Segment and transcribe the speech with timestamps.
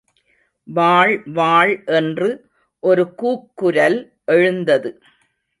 [0.67, 2.29] வாள் வாள் என்று
[2.83, 3.99] ஒரு கூக்குரல்
[4.25, 4.91] எழுந்தது.